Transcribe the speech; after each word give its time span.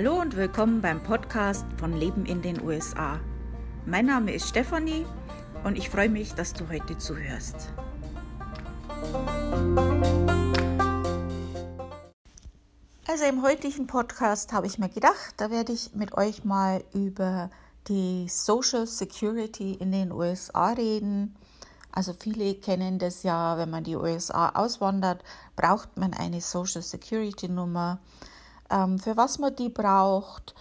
Hallo 0.00 0.20
und 0.20 0.36
willkommen 0.36 0.80
beim 0.80 1.02
Podcast 1.02 1.66
von 1.76 1.92
Leben 1.92 2.24
in 2.24 2.40
den 2.40 2.62
USA. 2.62 3.18
Mein 3.84 4.06
Name 4.06 4.32
ist 4.32 4.48
Stefanie 4.48 5.04
und 5.64 5.76
ich 5.76 5.90
freue 5.90 6.08
mich, 6.08 6.34
dass 6.34 6.52
du 6.52 6.68
heute 6.68 6.96
zuhörst. 6.98 7.72
Also 13.08 13.24
im 13.28 13.42
heutigen 13.42 13.88
Podcast 13.88 14.52
habe 14.52 14.68
ich 14.68 14.78
mir 14.78 14.88
gedacht, 14.88 15.34
da 15.36 15.50
werde 15.50 15.72
ich 15.72 15.92
mit 15.96 16.16
euch 16.16 16.44
mal 16.44 16.84
über 16.94 17.50
die 17.88 18.28
Social 18.28 18.86
Security 18.86 19.74
in 19.74 19.90
den 19.90 20.12
USA 20.12 20.74
reden. 20.74 21.34
Also 21.90 22.14
viele 22.16 22.54
kennen 22.54 23.00
das 23.00 23.24
ja, 23.24 23.58
wenn 23.58 23.70
man 23.70 23.82
die 23.82 23.96
USA 23.96 24.50
auswandert, 24.50 25.24
braucht 25.56 25.96
man 25.98 26.14
eine 26.14 26.40
Social 26.40 26.82
Security 26.82 27.48
Nummer. 27.48 27.98
Ähm, 28.70 28.98
für 28.98 29.16
was 29.16 29.38
man 29.38 29.54
die 29.56 29.68
braucht, 29.68 30.54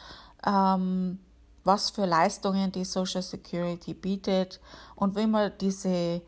ähm, 0.45 1.19
was 1.63 1.89
für 1.89 2.05
Leistungen 2.05 2.71
die 2.71 2.85
Social 2.85 3.21
Security 3.21 3.93
bietet 3.93 4.61
und 4.95 5.15
wie 5.15 5.27
man 5.27 5.51
diese 5.59 6.21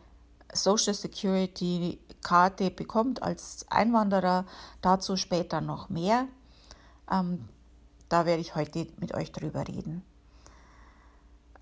Social 0.51 0.93
Security 0.93 1.99
Karte 2.21 2.71
bekommt 2.71 3.23
als 3.23 3.65
Einwanderer. 3.69 4.45
Dazu 4.81 5.15
später 5.15 5.61
noch 5.61 5.89
mehr. 5.89 6.27
Ähm, 7.11 7.47
da 8.09 8.25
werde 8.25 8.41
ich 8.41 8.55
heute 8.55 8.87
mit 8.97 9.13
euch 9.13 9.31
drüber 9.31 9.67
reden. 9.67 10.03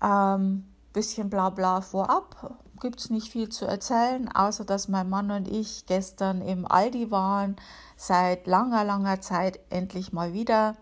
Ähm, 0.02 0.64
bisschen 0.92 1.30
Blabla 1.30 1.80
vorab. 1.80 2.58
Gibt 2.80 3.00
es 3.00 3.10
nicht 3.10 3.32
viel 3.32 3.48
zu 3.48 3.66
erzählen, 3.66 4.28
außer 4.34 4.64
dass 4.64 4.88
mein 4.88 5.08
Mann 5.08 5.30
und 5.30 5.48
ich 5.48 5.86
gestern 5.86 6.42
im 6.42 6.70
Aldi 6.70 7.10
waren. 7.10 7.56
Seit 7.96 8.46
langer, 8.46 8.84
langer 8.84 9.20
Zeit 9.20 9.58
endlich 9.70 10.12
mal 10.12 10.32
wieder. 10.32 10.76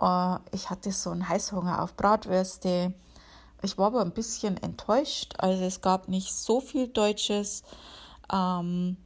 Äh, 0.00 0.36
ich 0.52 0.70
hatte 0.70 0.92
so 0.92 1.10
einen 1.10 1.28
Heißhunger 1.28 1.82
auf 1.82 1.96
Bratwürste. 1.96 2.94
Ich 3.62 3.76
war 3.76 3.88
aber 3.88 4.02
ein 4.02 4.12
bisschen 4.12 4.56
enttäuscht. 4.62 5.34
Also 5.38 5.64
es 5.64 5.80
gab 5.80 6.08
nicht 6.08 6.32
so 6.32 6.60
viel 6.60 6.88
Deutsches. 6.88 7.64
Ähm, 8.32 8.96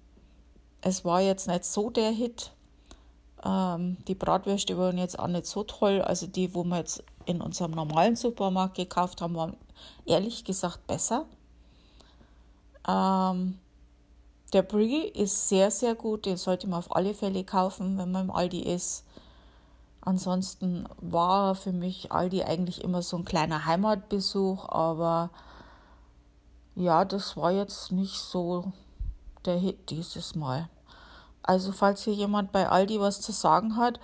es 0.83 1.05
war 1.05 1.21
jetzt 1.21 1.49
nicht 1.49 1.65
so 1.65 1.91
der 1.91 2.11
Hit. 2.11 2.53
Ähm, 3.45 3.97
die 4.07 4.15
Bratwürste 4.15 4.79
waren 4.79 4.99
jetzt 4.99 5.19
auch 5.19 5.27
nicht 5.27 5.47
so 5.47 5.65
toll. 5.65 6.01
Also 6.03 6.27
die, 6.27 6.55
wo 6.55 6.65
wir 6.65 6.79
jetzt 6.79 7.03
in 7.25 7.41
unserem 7.41 7.73
normalen 7.73 8.17
Supermarkt 8.17 8.77
gekauft 8.77 9.21
haben, 9.21 9.35
waren 9.35 9.57
ehrlich 10.07 10.45
gesagt 10.45 10.87
besser. 10.87 11.27
Ähm, 12.87 13.59
der 14.53 14.63
Brie 14.63 15.09
ist 15.09 15.49
sehr, 15.49 15.71
sehr 15.71 15.95
gut. 15.95 16.27
Den 16.27 16.37
sollte 16.37 16.67
man 16.67 16.79
auf 16.79 16.95
alle 16.95 17.15
Fälle 17.15 17.45
kaufen, 17.45 17.99
wenn 17.99 18.13
man 18.13 18.27
im 18.27 18.31
Aldi 18.31 18.61
ist. 18.61 19.05
Ansonsten 20.05 20.89
war 21.01 21.55
für 21.55 21.73
mich 21.73 22.11
Aldi 22.11 22.43
eigentlich 22.43 22.83
immer 22.83 23.03
so 23.03 23.17
ein 23.17 23.25
kleiner 23.25 23.67
Heimatbesuch, 23.67 24.69
aber 24.69 25.31
ja, 26.75 27.05
das 27.05 27.37
war 27.37 27.53
jetzt 27.53 27.93
nicht 27.93 28.19
so 28.19 28.73
der 29.45 29.59
Hit 29.59 29.91
dieses 29.91 30.35
Mal. 30.35 30.69
Also 31.43 31.73
falls 31.73 32.05
hier 32.05 32.15
jemand 32.15 32.53
bei 32.53 32.69
Aldi 32.69 33.01
was 33.01 33.21
zu 33.21 33.33
sagen 33.33 33.77
hat, 33.77 33.99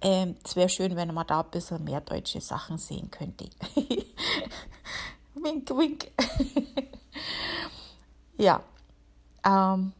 ähm, 0.00 0.36
es 0.44 0.56
wäre 0.56 0.68
schön, 0.68 0.96
wenn 0.96 1.12
man 1.12 1.26
da 1.26 1.40
ein 1.40 1.50
bisschen 1.50 1.84
mehr 1.84 2.00
deutsche 2.00 2.40
Sachen 2.40 2.78
sehen 2.78 3.10
könnte. 3.10 3.50
wink, 5.34 5.70
wink. 5.70 6.10
ja. 8.38 8.62
Ähm, 9.44 9.92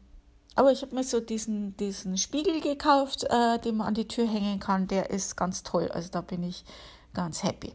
aber 0.55 0.71
ich 0.71 0.81
habe 0.81 0.95
mir 0.95 1.03
so 1.03 1.19
diesen, 1.19 1.77
diesen 1.77 2.17
Spiegel 2.17 2.61
gekauft, 2.61 3.25
äh, 3.29 3.59
den 3.59 3.77
man 3.77 3.87
an 3.87 3.93
die 3.93 4.07
Tür 4.07 4.27
hängen 4.27 4.59
kann. 4.59 4.87
Der 4.87 5.11
ist 5.11 5.37
ganz 5.37 5.63
toll. 5.63 5.89
Also 5.91 6.09
da 6.09 6.21
bin 6.21 6.43
ich 6.43 6.65
ganz 7.13 7.43
happy. 7.43 7.73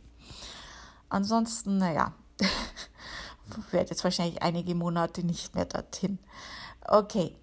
Ansonsten, 1.09 1.79
naja, 1.79 2.13
werde 3.71 3.91
jetzt 3.91 4.03
wahrscheinlich 4.03 4.43
einige 4.43 4.75
Monate 4.75 5.25
nicht 5.25 5.55
mehr 5.55 5.65
dorthin. 5.65 6.19
Okay. 6.85 7.37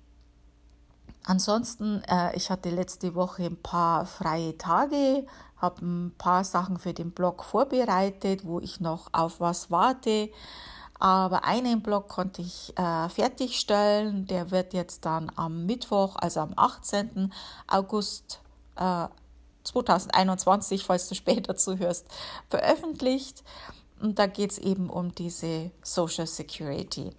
Ansonsten, 1.25 2.03
äh, 2.03 2.35
ich 2.35 2.49
hatte 2.49 2.69
letzte 2.69 3.15
Woche 3.15 3.43
ein 3.43 3.61
paar 3.61 4.05
freie 4.05 4.57
Tage, 4.57 5.25
habe 5.57 5.85
ein 5.85 6.15
paar 6.17 6.43
Sachen 6.43 6.77
für 6.77 6.93
den 6.93 7.11
Blog 7.11 7.43
vorbereitet, 7.43 8.45
wo 8.45 8.59
ich 8.59 8.81
noch 8.81 9.07
auf 9.13 9.39
was 9.39 9.71
warte. 9.71 10.29
Aber 10.99 11.45
einen 11.45 11.81
Blog 11.81 12.09
konnte 12.09 12.41
ich 12.41 12.77
äh, 12.77 13.09
fertigstellen. 13.09 14.27
Der 14.27 14.51
wird 14.51 14.73
jetzt 14.73 15.05
dann 15.05 15.31
am 15.35 15.65
Mittwoch, 15.65 16.15
also 16.17 16.41
am 16.41 16.53
18. 16.55 17.33
August 17.67 18.41
äh, 18.75 19.07
2021, 19.63 20.83
falls 20.83 21.07
du 21.07 21.15
später 21.15 21.55
zuhörst, 21.55 22.05
veröffentlicht. 22.49 23.43
Und 24.01 24.19
da 24.19 24.27
geht 24.27 24.51
es 24.51 24.57
eben 24.57 24.89
um 24.89 25.15
diese 25.15 25.71
Social 25.81 26.27
Security. 26.27 27.11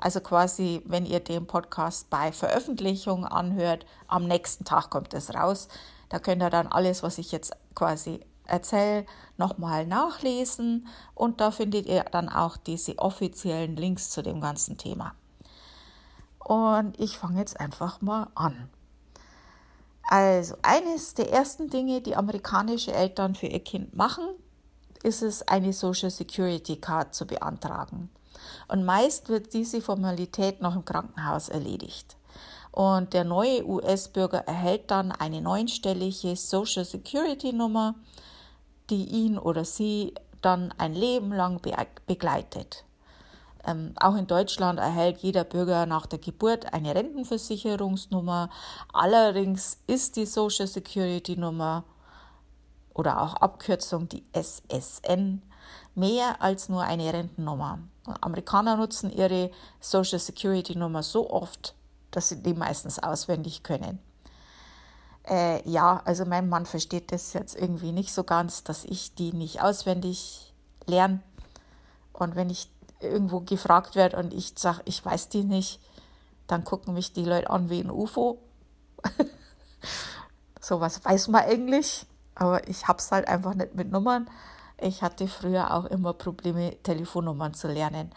Also 0.00 0.20
quasi, 0.20 0.82
wenn 0.86 1.04
ihr 1.04 1.20
den 1.20 1.46
Podcast 1.46 2.08
bei 2.08 2.32
Veröffentlichung 2.32 3.26
anhört, 3.26 3.84
am 4.08 4.26
nächsten 4.26 4.64
Tag 4.64 4.88
kommt 4.88 5.12
es 5.12 5.34
raus. 5.34 5.68
Da 6.08 6.18
könnt 6.18 6.42
ihr 6.42 6.48
dann 6.48 6.68
alles, 6.68 7.02
was 7.02 7.18
ich 7.18 7.32
jetzt 7.32 7.52
quasi 7.74 8.20
erzähle, 8.44 9.04
nochmal 9.36 9.86
nachlesen 9.86 10.88
und 11.14 11.40
da 11.40 11.50
findet 11.50 11.86
ihr 11.86 12.02
dann 12.04 12.30
auch 12.30 12.56
diese 12.56 12.98
offiziellen 12.98 13.76
Links 13.76 14.10
zu 14.10 14.22
dem 14.22 14.40
ganzen 14.40 14.78
Thema. 14.78 15.14
Und 16.38 16.98
ich 16.98 17.18
fange 17.18 17.38
jetzt 17.38 17.60
einfach 17.60 18.00
mal 18.00 18.28
an. 18.34 18.70
Also 20.08 20.56
eines 20.62 21.14
der 21.14 21.30
ersten 21.30 21.68
Dinge, 21.68 22.00
die 22.00 22.16
amerikanische 22.16 22.92
Eltern 22.92 23.34
für 23.34 23.46
ihr 23.46 23.62
Kind 23.62 23.94
machen, 23.94 24.24
ist 25.02 25.22
es, 25.22 25.46
eine 25.46 25.72
Social 25.74 26.10
Security 26.10 26.76
Card 26.76 27.14
zu 27.14 27.26
beantragen. 27.26 28.10
Und 28.70 28.84
meist 28.84 29.28
wird 29.28 29.52
diese 29.52 29.80
Formalität 29.80 30.60
noch 30.60 30.76
im 30.76 30.84
Krankenhaus 30.84 31.48
erledigt. 31.48 32.16
Und 32.70 33.14
der 33.14 33.24
neue 33.24 33.66
US-Bürger 33.66 34.46
erhält 34.46 34.92
dann 34.92 35.10
eine 35.10 35.40
neunstellige 35.40 36.36
Social 36.36 36.84
Security 36.84 37.52
Nummer, 37.52 37.96
die 38.88 39.04
ihn 39.06 39.38
oder 39.38 39.64
sie 39.64 40.14
dann 40.40 40.72
ein 40.78 40.94
Leben 40.94 41.32
lang 41.32 41.60
begleitet. 42.06 42.84
Ähm, 43.66 43.92
auch 43.96 44.14
in 44.14 44.28
Deutschland 44.28 44.78
erhält 44.78 45.18
jeder 45.18 45.44
Bürger 45.44 45.84
nach 45.84 46.06
der 46.06 46.20
Geburt 46.20 46.72
eine 46.72 46.94
Rentenversicherungsnummer. 46.94 48.50
Allerdings 48.92 49.78
ist 49.88 50.14
die 50.16 50.26
Social 50.26 50.68
Security 50.68 51.36
Nummer 51.36 51.84
oder 52.94 53.20
auch 53.20 53.34
Abkürzung 53.34 54.08
die 54.08 54.24
SSN 54.32 55.42
mehr 55.94 56.40
als 56.40 56.68
nur 56.68 56.82
eine 56.82 57.12
Rentennummer. 57.12 57.80
Amerikaner 58.20 58.76
nutzen 58.76 59.10
ihre 59.10 59.50
Social 59.80 60.18
Security 60.18 60.76
Nummer 60.76 61.02
so 61.02 61.30
oft, 61.30 61.74
dass 62.10 62.28
sie 62.28 62.42
die 62.42 62.54
meistens 62.54 62.98
auswendig 62.98 63.62
können. 63.62 63.98
Äh, 65.28 65.68
ja, 65.68 66.02
also 66.04 66.24
mein 66.24 66.48
Mann 66.48 66.66
versteht 66.66 67.12
das 67.12 67.32
jetzt 67.34 67.54
irgendwie 67.54 67.92
nicht 67.92 68.12
so 68.12 68.24
ganz, 68.24 68.64
dass 68.64 68.84
ich 68.84 69.14
die 69.14 69.32
nicht 69.32 69.62
auswendig 69.62 70.52
lerne. 70.86 71.20
Und 72.12 72.36
wenn 72.36 72.50
ich 72.50 72.70
irgendwo 73.00 73.40
gefragt 73.40 73.94
werde 73.94 74.16
und 74.16 74.34
ich 74.34 74.52
sage, 74.56 74.82
ich 74.84 75.04
weiß 75.04 75.28
die 75.28 75.44
nicht, 75.44 75.80
dann 76.46 76.64
gucken 76.64 76.94
mich 76.94 77.12
die 77.12 77.24
Leute 77.24 77.50
an 77.50 77.70
wie 77.70 77.80
ein 77.80 77.90
UFO. 77.90 78.38
Sowas 80.60 81.04
weiß 81.04 81.28
man 81.28 81.44
eigentlich, 81.44 82.06
aber 82.34 82.66
ich 82.68 82.88
hab's 82.88 83.12
halt 83.12 83.28
einfach 83.28 83.54
nicht 83.54 83.74
mit 83.74 83.90
Nummern. 83.90 84.28
Ich 84.80 85.02
hatte 85.02 85.28
früher 85.28 85.74
auch 85.74 85.84
immer 85.84 86.14
Probleme, 86.14 86.76
Telefonnummern 86.82 87.54
zu 87.54 87.68
lernen. 87.68 88.10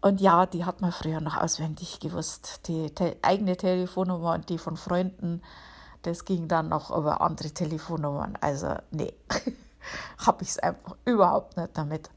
Und 0.00 0.20
ja, 0.20 0.46
die 0.46 0.64
hat 0.64 0.80
man 0.80 0.92
früher 0.92 1.20
noch 1.20 1.36
auswendig 1.36 2.00
gewusst. 2.00 2.66
Die 2.66 2.90
te 2.94 3.16
eigene 3.20 3.56
Telefonnummer 3.56 4.34
und 4.34 4.48
die 4.48 4.56
von 4.56 4.78
Freunden, 4.78 5.42
das 6.02 6.24
ging 6.24 6.48
dann 6.48 6.70
noch 6.70 6.90
über 6.96 7.20
andere 7.20 7.50
Telefonnummern. 7.50 8.38
Also, 8.40 8.76
nee, 8.90 9.12
habe 10.26 10.42
ich 10.42 10.50
es 10.50 10.58
einfach 10.58 10.96
überhaupt 11.04 11.58
nicht 11.58 11.76
damit. 11.76 12.10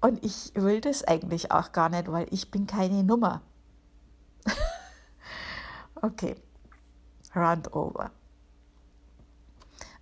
Und 0.00 0.24
ich 0.24 0.52
will 0.54 0.80
das 0.80 1.04
eigentlich 1.04 1.52
auch 1.52 1.72
gar 1.72 1.90
nicht, 1.90 2.10
weil 2.10 2.26
ich 2.30 2.50
bin 2.50 2.66
keine 2.66 3.02
Nummer. 3.02 3.42
okay, 6.02 6.36
round 7.34 7.74
over. 7.74 8.10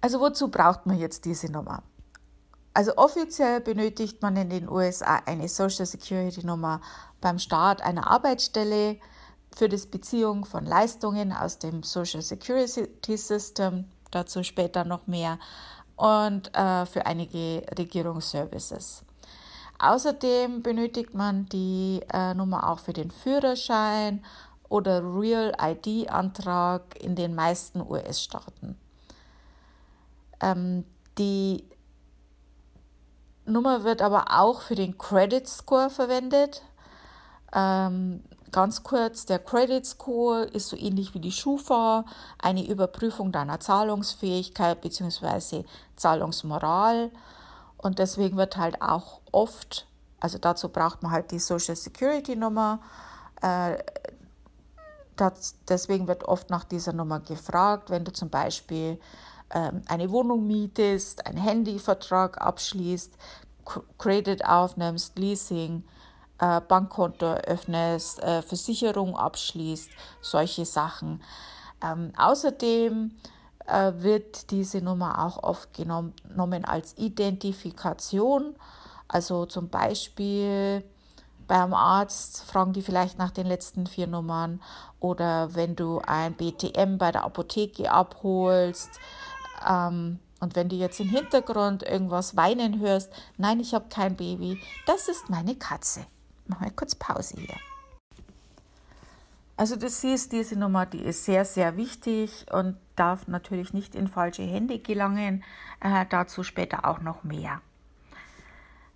Also 0.07 0.21
wozu 0.21 0.53
braucht 0.53 0.87
man 0.87 1.01
jetzt 1.01 1.25
diese 1.25 1.51
Nummer? 1.51 1.83
Also 2.75 2.97
offiziell 2.97 3.61
benötigt 3.61 4.23
man 4.23 4.37
in 4.37 4.51
den 4.51 4.69
USA 4.69 5.17
eine 5.27 5.49
Social 5.49 5.85
Security 5.85 6.47
Nummer 6.47 6.81
beim 7.21 7.41
Start 7.41 7.83
einer 7.83 8.09
Arbeitsstelle 8.09 9.01
für 9.53 9.69
die 9.69 9.85
Beziehung 9.91 10.45
von 10.45 10.65
Leistungen 10.65 11.33
aus 11.33 11.59
dem 11.59 11.83
Social 11.83 12.23
Security 12.23 13.17
System, 13.17 13.87
dazu 14.13 14.45
später 14.45 14.85
noch 14.85 15.09
mehr, 15.09 15.41
und 15.97 16.55
äh, 16.55 16.87
für 16.87 17.05
einige 17.05 17.67
Regierungsservices. 17.77 19.03
Außerdem 19.81 20.63
benötigt 20.63 21.15
man 21.15 21.47
die 21.47 22.01
äh, 22.13 22.33
Nummer 22.33 22.71
auch 22.71 22.79
für 22.79 22.93
den 22.93 23.11
Führerschein 23.11 24.25
oder 24.69 25.03
Real 25.03 25.53
ID-Antrag 25.61 26.97
in 27.03 27.17
den 27.17 27.35
meisten 27.35 27.81
US-Staaten. 27.81 28.79
Ähm, 30.47 30.85
die 31.19 31.65
Nummer 33.47 33.85
wird 33.85 34.03
aber 34.03 34.27
auch 34.31 34.61
für 34.61 34.75
den 34.75 34.99
Credit 34.99 35.47
Score 35.49 35.91
verwendet. 35.91 36.63
Ähm, 37.53 38.23
ganz 38.53 38.83
kurz, 38.83 39.27
der 39.27 39.39
Credit 39.39 39.85
Score 39.87 40.43
ist 40.45 40.69
so 40.69 40.77
ähnlich 40.77 41.15
wie 41.15 41.21
die 41.21 41.33
Schufa, 41.33 42.05
eine 42.39 42.67
Überprüfung 42.67 43.33
deiner 43.33 43.61
Zahlungsfähigkeit 43.61 44.81
bzw. 44.81 45.65
Zahlungsmoral. 45.97 47.11
Und 47.77 47.99
deswegen 47.99 48.37
wird 48.37 48.57
halt 48.57 48.83
auch 48.83 49.21
oft, 49.33 49.87
also 50.21 50.39
dazu 50.39 50.69
braucht 50.69 51.03
man 51.03 51.13
halt 51.13 51.31
die 51.31 51.39
Social 51.39 51.77
Security 51.77 52.37
Nummer. 52.37 52.81
Äh, 53.43 53.79
das, 55.15 55.57
deswegen 55.69 56.09
wird 56.09 56.25
oft 56.25 56.51
nach 56.51 56.65
dieser 56.65 56.93
Nummer 56.93 57.21
gefragt, 57.21 57.91
wenn 57.91 58.05
du 58.05 58.13
zum 58.13 58.29
Beispiel 58.29 59.01
eine 59.49 60.11
Wohnung 60.11 60.47
mietest, 60.47 61.27
einen 61.27 61.39
Handyvertrag 61.39 62.41
abschließt, 62.41 63.13
Credit 63.99 64.45
aufnimmst, 64.45 65.19
Leasing, 65.19 65.85
äh, 66.39 66.61
Bankkonto 66.61 67.27
öffnest, 67.27 68.23
äh, 68.23 68.43
Versicherung 68.43 69.17
abschließt, 69.17 69.91
solche 70.21 70.65
Sachen. 70.65 71.23
Ähm, 71.83 72.13
außerdem 72.17 73.13
äh, 73.67 73.93
wird 73.97 74.51
diese 74.51 74.81
Nummer 74.81 75.25
auch 75.25 75.43
oft 75.43 75.73
genommen 75.75 76.65
als 76.65 76.97
Identifikation. 76.99 78.55
Also 79.09 79.47
zum 79.47 79.69
Beispiel 79.69 80.85
beim 81.47 81.75
Arzt 81.75 82.43
fragen 82.45 82.73
die 82.73 82.83
vielleicht 82.83 83.19
nach 83.19 83.31
den 83.31 83.47
letzten 83.47 83.87
vier 83.87 84.09
Nummern 84.09 84.61
oder 84.99 85.55
wenn 85.55 85.77
du 85.77 86.01
ein 86.05 86.35
BTM 86.35 86.99
bei 86.99 87.13
der 87.13 87.25
Apotheke 87.25 87.91
abholst. 87.91 88.91
Ähm, 89.69 90.19
und 90.41 90.55
wenn 90.55 90.69
du 90.69 90.77
jetzt 90.77 91.01
im 91.01 91.09
Hintergrund 91.09 91.83
irgendwas 91.83 92.37
weinen 92.37 92.81
hörst, 92.81 93.13
nein, 93.37 93.61
ich 93.61 93.75
habe 93.75 93.87
kein 93.89 94.17
Baby, 94.17 94.61
das 94.87 95.09
ist 95.09 95.31
meine 95.31 95.55
Katze. 95.57 96.07
Machen 96.47 96.65
wir 96.65 96.73
kurz 96.73 96.95
Pause 96.95 97.37
hier. 97.39 97.57
Also 99.57 99.77
du 99.77 99.89
siehst, 99.89 100.33
diese 100.33 100.59
Nummer, 100.59 100.85
die 100.85 101.01
ist 101.01 101.25
sehr, 101.25 101.47
sehr 101.47 101.79
wichtig 101.79 102.45
und 102.53 102.77
darf 102.95 103.27
natürlich 103.27 103.73
nicht 103.73 103.95
in 103.95 104.07
falsche 104.07 104.43
Hände 104.43 104.79
gelangen. 104.79 105.43
Äh, 105.81 106.05
dazu 106.11 106.43
später 106.43 106.87
auch 106.87 107.01
noch 107.01 107.25
mehr. 107.25 107.63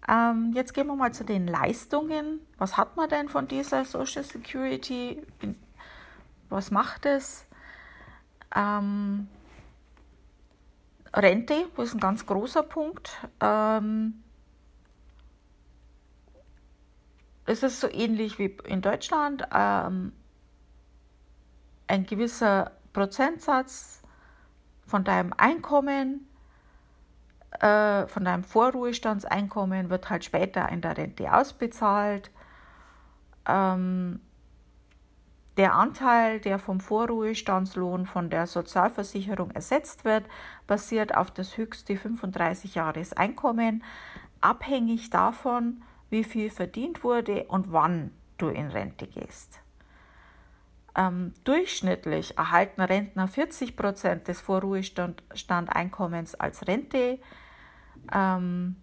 Ähm, 0.06 0.52
jetzt 0.54 0.74
gehen 0.74 0.86
wir 0.86 0.96
mal 0.96 1.12
zu 1.12 1.24
den 1.24 1.46
Leistungen. 1.46 2.40
Was 2.58 2.76
hat 2.76 2.96
man 2.96 3.08
denn 3.08 3.28
von 3.28 3.48
dieser 3.48 3.86
Social 3.86 4.24
Security? 4.24 5.22
Was 6.50 6.70
macht 6.70 7.06
es? 7.06 7.46
Ähm, 8.54 9.28
Rente, 11.12 11.66
das 11.76 11.88
ist 11.88 11.94
ein 11.94 12.00
ganz 12.00 12.26
großer 12.26 12.62
Punkt. 12.62 13.10
Ähm, 13.40 14.22
es 17.46 17.62
ist 17.62 17.80
so 17.80 17.88
ähnlich 17.88 18.38
wie 18.38 18.56
in 18.64 18.80
Deutschland. 18.80 19.46
Ähm, 19.52 20.12
ein 21.88 22.06
gewisser 22.06 22.72
Prozentsatz 22.92 24.02
von 24.86 25.02
deinem 25.02 25.32
Einkommen, 25.36 26.28
äh, 27.60 28.06
von 28.06 28.24
deinem 28.24 28.44
Vorruhestandseinkommen 28.44 29.90
wird 29.90 30.10
halt 30.10 30.24
später 30.24 30.68
in 30.68 30.80
der 30.80 30.96
Rente 30.96 31.32
ausbezahlt. 31.32 32.30
Ähm, 33.46 34.20
der 35.56 35.74
Anteil, 35.74 36.40
der 36.40 36.58
vom 36.58 36.80
Vorruhestandslohn 36.80 38.06
von 38.06 38.30
der 38.30 38.46
Sozialversicherung 38.46 39.50
ersetzt 39.50 40.04
wird, 40.04 40.24
basiert 40.66 41.14
auf 41.16 41.30
das 41.30 41.56
höchste 41.56 41.96
35 41.96 42.76
Jahres 42.76 43.12
Einkommen, 43.12 43.82
abhängig 44.40 45.10
davon, 45.10 45.82
wie 46.08 46.24
viel 46.24 46.50
verdient 46.50 47.04
wurde 47.04 47.44
und 47.44 47.72
wann 47.72 48.12
du 48.38 48.48
in 48.48 48.68
Rente 48.68 49.06
gehst. 49.06 49.60
Ähm, 50.96 51.34
durchschnittlich 51.44 52.36
erhalten 52.36 52.80
Rentner 52.80 53.28
40 53.28 53.76
Prozent 53.76 54.28
des 54.28 54.40
Vorruhestandeinkommens 54.40 56.34
als 56.34 56.66
Rente. 56.66 57.18
Ähm, 58.12 58.76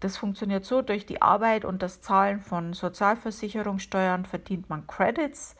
das 0.00 0.16
funktioniert 0.16 0.64
so, 0.64 0.82
durch 0.82 1.06
die 1.06 1.22
Arbeit 1.22 1.64
und 1.64 1.82
das 1.82 2.00
Zahlen 2.00 2.40
von 2.40 2.74
Sozialversicherungssteuern 2.74 4.24
verdient 4.24 4.68
man 4.68 4.86
Credits 4.86 5.56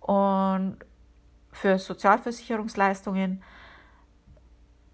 und 0.00 0.78
für 1.52 1.78
Sozialversicherungsleistungen, 1.78 3.42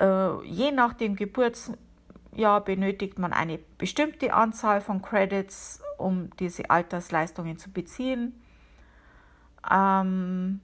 äh, 0.00 0.44
je 0.44 0.72
nach 0.72 0.92
dem 0.92 1.16
Geburtsjahr 1.16 2.60
benötigt 2.64 3.18
man 3.18 3.32
eine 3.32 3.58
bestimmte 3.78 4.32
Anzahl 4.34 4.80
von 4.80 5.02
Credits, 5.02 5.80
um 5.96 6.30
diese 6.38 6.70
Altersleistungen 6.70 7.58
zu 7.58 7.70
beziehen. 7.70 8.40
Ähm, 9.70 10.60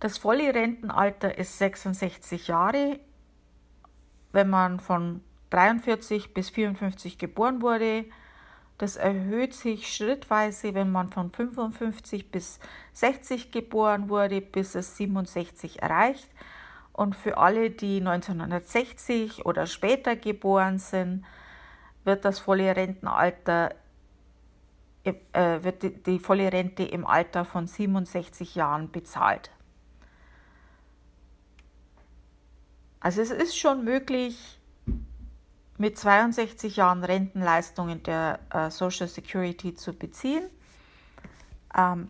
das 0.00 0.18
volle 0.18 0.54
Rentenalter 0.54 1.38
ist 1.38 1.58
66 1.58 2.48
Jahre. 2.48 3.00
Wenn 4.32 4.50
man 4.50 4.80
von 4.80 5.22
43 5.50 6.34
bis 6.34 6.50
54 6.50 7.18
geboren 7.18 7.62
wurde. 7.62 8.04
Das 8.78 8.96
erhöht 8.96 9.54
sich 9.54 9.94
schrittweise, 9.94 10.74
wenn 10.74 10.92
man 10.92 11.10
von 11.10 11.30
55 11.30 12.30
bis 12.30 12.58
60 12.92 13.50
geboren 13.50 14.08
wurde, 14.08 14.40
bis 14.40 14.74
es 14.74 14.96
67 14.96 15.82
erreicht. 15.82 16.28
Und 16.92 17.16
für 17.16 17.38
alle, 17.38 17.70
die 17.70 17.98
1960 17.98 19.46
oder 19.46 19.66
später 19.66 20.16
geboren 20.16 20.78
sind, 20.78 21.24
wird 22.04 22.24
das 22.24 22.38
volle 22.38 22.74
Rentenalter 22.74 23.74
äh, 25.06 25.62
wird 25.62 25.82
die, 25.82 25.90
die 26.02 26.18
volle 26.18 26.52
Rente 26.52 26.82
im 26.82 27.06
Alter 27.06 27.44
von 27.44 27.66
67 27.68 28.56
Jahren 28.56 28.90
bezahlt. 28.90 29.50
Also 32.98 33.22
es 33.22 33.30
ist 33.30 33.56
schon 33.56 33.84
möglich, 33.84 34.58
mit 35.78 35.98
62 35.98 36.76
Jahren 36.76 37.04
Rentenleistungen 37.04 38.02
der 38.02 38.40
äh, 38.50 38.70
Social 38.70 39.08
Security 39.08 39.74
zu 39.74 39.92
beziehen. 39.92 40.48
Ähm, 41.76 42.08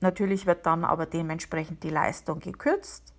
natürlich 0.00 0.46
wird 0.46 0.66
dann 0.66 0.84
aber 0.84 1.06
dementsprechend 1.06 1.82
die 1.82 1.90
Leistung 1.90 2.40
gekürzt. 2.40 3.12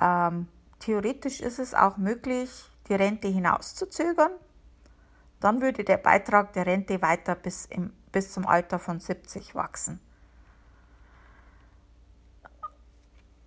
Ähm, 0.00 0.48
theoretisch 0.78 1.40
ist 1.40 1.58
es 1.58 1.74
auch 1.74 1.96
möglich, 1.96 2.70
die 2.88 2.94
Rente 2.94 3.28
hinauszuzögern. 3.28 4.32
Dann 5.40 5.60
würde 5.60 5.84
der 5.84 5.96
Beitrag 5.96 6.52
der 6.52 6.66
Rente 6.66 7.00
weiter 7.02 7.34
bis, 7.34 7.66
im, 7.66 7.92
bis 8.12 8.32
zum 8.32 8.46
Alter 8.46 8.78
von 8.78 9.00
70 9.00 9.54
wachsen. 9.54 10.00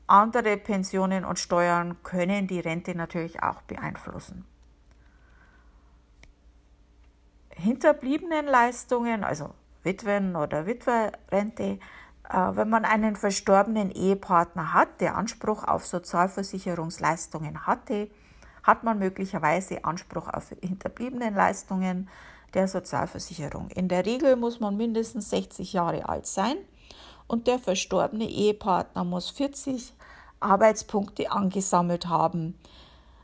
Andere 0.07 0.57
Pensionen 0.57 1.23
und 1.23 1.39
Steuern 1.39 2.03
können 2.03 2.47
die 2.47 2.59
Rente 2.59 2.93
natürlich 2.95 3.41
auch 3.41 3.61
beeinflussen. 3.61 4.45
Hinterbliebenen 7.55 8.45
Leistungen, 8.45 9.23
also 9.23 9.49
Witwen- 9.83 10.35
oder 10.35 10.65
Witwerrente, 10.65 11.79
äh, 12.29 12.51
wenn 12.51 12.69
man 12.69 12.85
einen 12.85 13.15
verstorbenen 13.15 13.91
Ehepartner 13.91 14.73
hat, 14.73 15.01
der 15.01 15.15
Anspruch 15.15 15.63
auf 15.63 15.85
Sozialversicherungsleistungen 15.85 17.65
hatte, 17.65 18.09
hat 18.63 18.83
man 18.83 18.99
möglicherweise 18.99 19.83
Anspruch 19.83 20.27
auf 20.29 20.53
hinterbliebenen 20.61 21.35
Leistungen 21.35 22.09
der 22.53 22.67
Sozialversicherung. 22.67 23.69
In 23.69 23.87
der 23.87 24.05
Regel 24.05 24.35
muss 24.35 24.59
man 24.59 24.77
mindestens 24.77 25.29
60 25.29 25.73
Jahre 25.73 26.07
alt 26.07 26.27
sein 26.27 26.55
und 27.27 27.47
der 27.47 27.59
verstorbene 27.59 28.29
Ehepartner 28.29 29.03
muss 29.03 29.29
40 29.31 29.93
Arbeitspunkte 30.39 31.31
angesammelt 31.31 32.07
haben. 32.07 32.57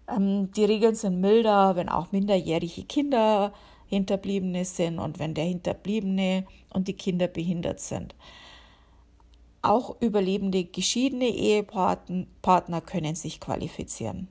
Ähm, 0.08 0.52
die 0.52 0.66
Regeln 0.66 0.96
sind 0.96 1.22
milder, 1.22 1.76
wenn 1.76 1.90
auch 1.90 2.12
minderjährige 2.12 2.84
Kinder 2.84 3.54
Hinterbliebene 3.90 4.66
sind 4.66 5.00
und 5.00 5.20
wenn 5.20 5.34
der 5.34 5.46
Hinterbliebene 5.46 6.46
und 6.74 6.88
die 6.88 6.94
Kinder 6.94 7.28
behindert 7.28 7.80
sind. 7.80 8.16
Auch 9.62 10.00
überlebende 10.00 10.64
geschiedene 10.64 11.28
Ehepartner 11.28 12.82
können 12.82 13.16
sich 13.16 13.40
qualifizieren. 13.40 14.30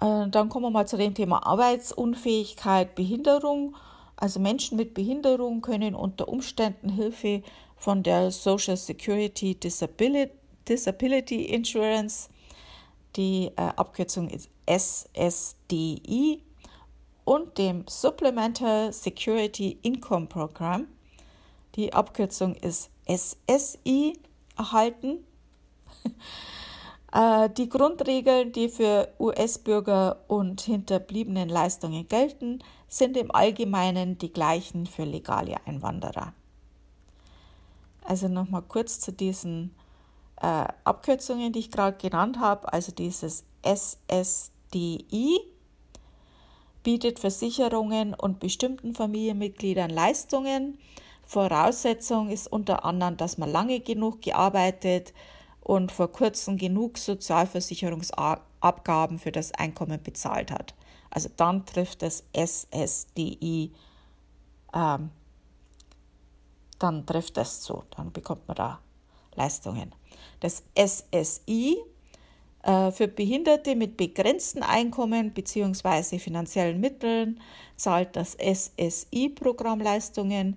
Äh, 0.00 0.28
dann 0.28 0.48
kommen 0.48 0.66
wir 0.66 0.70
mal 0.70 0.88
zu 0.88 0.96
dem 0.96 1.14
Thema 1.14 1.46
Arbeitsunfähigkeit, 1.46 2.94
Behinderung. 2.94 3.76
Also 4.16 4.40
Menschen 4.40 4.76
mit 4.76 4.92
Behinderung 4.92 5.62
können 5.62 5.94
unter 5.94 6.28
Umständen 6.28 6.90
Hilfe 6.90 7.42
von 7.76 8.02
der 8.02 8.30
Social 8.30 8.76
Security 8.76 9.54
Disability, 9.54 10.32
Disability 10.68 11.44
Insurance, 11.46 12.28
die 13.16 13.46
äh, 13.56 13.72
Abkürzung 13.76 14.28
ist 14.28 14.48
SSDI 14.66 16.42
und 17.24 17.58
dem 17.58 17.84
Supplemental 17.88 18.92
Security 18.92 19.78
Income 19.82 20.26
Program. 20.26 20.86
Die 21.74 21.92
Abkürzung 21.92 22.54
ist 22.56 22.90
SSI, 23.06 24.18
erhalten. 24.56 25.24
Äh, 27.12 27.50
die 27.50 27.68
Grundregeln, 27.68 28.52
die 28.52 28.68
für 28.68 29.12
US-Bürger 29.18 30.20
und 30.28 30.60
hinterbliebenen 30.60 31.48
Leistungen 31.48 32.06
gelten, 32.06 32.60
sind 32.86 33.16
im 33.16 33.34
Allgemeinen 33.34 34.16
die 34.16 34.32
gleichen 34.32 34.86
für 34.86 35.02
legale 35.02 35.56
Einwanderer. 35.66 36.32
Also 38.04 38.28
nochmal 38.28 38.62
kurz 38.62 39.00
zu 39.00 39.12
diesen 39.12 39.74
äh, 40.40 40.64
Abkürzungen, 40.84 41.52
die 41.52 41.60
ich 41.60 41.70
gerade 41.70 41.96
genannt 41.96 42.38
habe. 42.38 42.72
Also 42.72 42.92
dieses 42.92 43.44
SSDI 43.62 45.40
bietet 46.82 47.18
Versicherungen 47.18 48.14
und 48.14 48.40
bestimmten 48.40 48.94
Familienmitgliedern 48.94 49.90
Leistungen. 49.90 50.78
Voraussetzung 51.26 52.30
ist 52.30 52.46
unter 52.46 52.84
anderem, 52.84 53.16
dass 53.16 53.38
man 53.38 53.50
lange 53.50 53.80
genug 53.80 54.22
gearbeitet, 54.22 55.12
und 55.70 55.92
vor 55.92 56.10
kurzem 56.10 56.56
genug 56.56 56.98
Sozialversicherungsabgaben 56.98 59.20
für 59.20 59.30
das 59.30 59.52
Einkommen 59.52 60.02
bezahlt 60.02 60.50
hat. 60.50 60.74
Also 61.10 61.28
dann 61.36 61.64
trifft 61.64 62.02
das 62.02 62.24
SSDI, 62.32 63.70
ähm, 64.74 65.10
dann 66.78 67.06
trifft 67.06 67.36
das 67.36 67.60
zu, 67.60 67.84
dann 67.96 68.10
bekommt 68.10 68.48
man 68.48 68.56
da 68.56 68.80
Leistungen. 69.34 69.94
Das 70.40 70.62
SSI 70.76 71.76
äh, 72.62 72.90
für 72.90 73.08
Behinderte 73.08 73.76
mit 73.76 73.96
begrenzten 73.96 74.62
Einkommen 74.62 75.32
bzw. 75.32 76.18
finanziellen 76.18 76.80
Mitteln 76.80 77.40
zahlt 77.76 78.16
das 78.16 78.36
SSI-Programm 78.36 79.80
Leistungen 79.80 80.56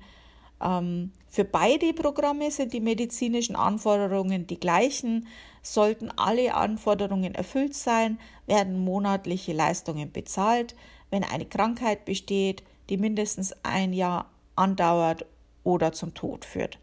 ähm, 0.63 1.11
für 1.27 1.43
beide 1.43 1.93
Programme 1.93 2.51
sind 2.51 2.73
die 2.73 2.79
medizinischen 2.79 3.55
Anforderungen 3.55 4.47
die 4.47 4.59
gleichen. 4.59 5.27
Sollten 5.61 6.11
alle 6.11 6.53
Anforderungen 6.53 7.35
erfüllt 7.35 7.73
sein, 7.75 8.19
werden 8.45 8.83
monatliche 8.83 9.53
Leistungen 9.53 10.11
bezahlt, 10.11 10.75
wenn 11.09 11.23
eine 11.23 11.45
Krankheit 11.45 12.05
besteht, 12.05 12.63
die 12.89 12.97
mindestens 12.97 13.53
ein 13.63 13.93
Jahr 13.93 14.29
andauert 14.55 15.25
oder 15.63 15.91
zum 15.91 16.13
Tod 16.13 16.45
führt. 16.45 16.79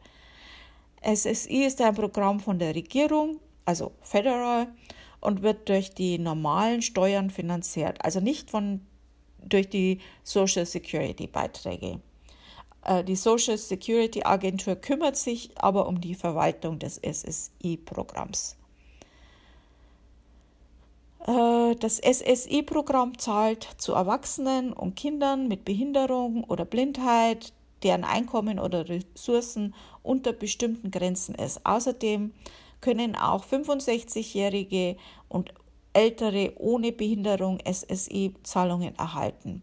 SSI 1.02 1.64
ist 1.64 1.80
ein 1.80 1.95
Programm 1.95 2.40
von 2.40 2.59
der 2.59 2.75
Regierung, 2.75 3.40
also 3.64 3.92
federal, 4.02 4.69
und 5.21 5.42
wird 5.42 5.69
durch 5.69 5.90
die 5.95 6.19
normalen 6.19 6.83
Steuern 6.83 7.30
finanziert, 7.30 8.04
also 8.04 8.21
nicht 8.21 8.50
von, 8.50 8.80
durch 9.42 9.69
die 9.69 10.00
Social 10.23 10.66
Security 10.66 11.26
Beiträge. 11.26 12.00
Äh, 12.85 13.04
die 13.04 13.16
Social 13.16 13.59
Security 13.59 14.23
Agentur 14.25 14.76
kümmert 14.76 15.16
sich 15.16 15.50
aber 15.57 15.87
um 15.87 16.00
die 16.00 16.14
Verwaltung 16.14 16.78
des 16.78 17.00
SSI-Programms. 17.02 18.57
Äh, 21.26 21.76
das 21.76 21.99
SSI-Programm 21.99 23.19
zahlt 23.19 23.69
zu 23.78 23.92
Erwachsenen 23.92 24.73
und 24.73 24.97
Kindern 24.97 25.49
mit 25.49 25.64
Behinderung 25.64 26.45
oder 26.45 26.64
Blindheit, 26.64 27.52
deren 27.82 28.04
Einkommen 28.04 28.58
oder 28.58 28.88
Ressourcen 28.88 29.75
unter 30.02 30.32
bestimmten 30.32 30.90
Grenzen 30.90 31.34
ist. 31.34 31.64
Außerdem 31.64 32.32
können 32.80 33.16
auch 33.16 33.44
65-Jährige 33.44 34.96
und 35.28 35.52
Ältere 35.92 36.52
ohne 36.56 36.92
Behinderung 36.92 37.58
SSI-Zahlungen 37.66 38.96
erhalten. 38.96 39.62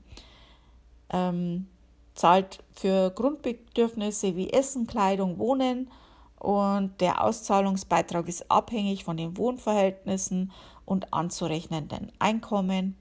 Ähm, 1.09 1.67
zahlt 2.15 2.63
für 2.73 3.11
Grundbedürfnisse 3.11 4.35
wie 4.35 4.51
Essen, 4.51 4.87
Kleidung, 4.87 5.39
Wohnen 5.39 5.89
und 6.39 6.99
der 6.99 7.23
Auszahlungsbeitrag 7.23 8.27
ist 8.27 8.51
abhängig 8.51 9.03
von 9.03 9.17
den 9.17 9.37
Wohnverhältnissen 9.37 10.51
und 10.85 11.13
anzurechnenden 11.13 12.11
Einkommen. 12.19 12.95